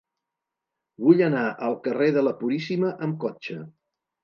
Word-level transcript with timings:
Vull 1.07 1.21
anar 1.25 1.43
al 1.67 1.77
carrer 1.89 2.09
de 2.17 2.25
la 2.25 2.35
Puríssima 2.41 2.93
amb 3.09 3.23
cotxe. 3.27 3.63